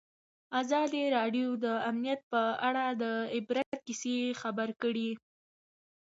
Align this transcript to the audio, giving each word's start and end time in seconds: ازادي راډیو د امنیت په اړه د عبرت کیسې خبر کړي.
ازادي 0.61 1.03
راډیو 1.17 1.47
د 1.63 1.65
امنیت 1.89 2.21
په 2.31 2.41
اړه 2.67 2.85
د 3.01 3.03
عبرت 3.35 3.77
کیسې 3.87 4.17
خبر 4.41 4.69
کړي. 4.81 5.09